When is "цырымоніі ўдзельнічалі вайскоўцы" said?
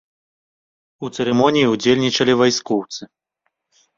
1.17-3.01